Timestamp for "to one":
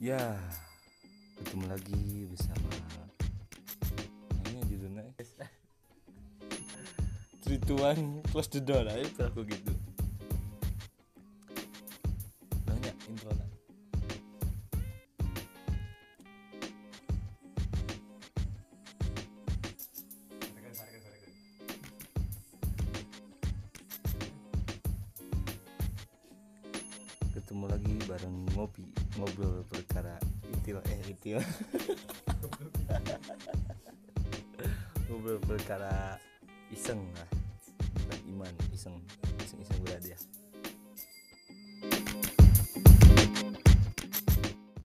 7.68-8.24